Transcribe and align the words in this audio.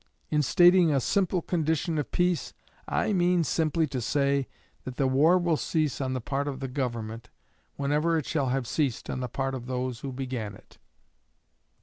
In 0.31 0.41
stating 0.41 0.91
a 0.91 0.99
single 0.99 1.43
condition 1.43 1.99
of 1.99 2.11
peace, 2.11 2.55
I 2.87 3.13
mean 3.13 3.43
simply 3.43 3.85
to 3.89 4.01
say 4.01 4.47
that 4.83 4.95
the 4.95 5.05
war 5.05 5.37
will 5.37 5.57
cease 5.57 6.01
on 6.01 6.13
the 6.13 6.19
part 6.19 6.47
of 6.47 6.59
the 6.59 6.67
Government 6.67 7.29
whenever 7.75 8.17
it 8.17 8.25
shall 8.25 8.47
have 8.47 8.65
ceased 8.65 9.11
on 9.11 9.19
the 9.19 9.29
part 9.29 9.53
of 9.53 9.67
those 9.67 9.99
who 9.99 10.11
began 10.11 10.55
it." 10.55 10.79